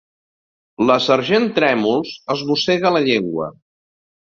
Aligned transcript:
La 0.89 0.95
sergent 1.07 1.45
Trèmols 1.59 2.15
es 2.37 2.43
mossega 2.51 2.95
la 2.99 3.05
llengua. 3.11 3.53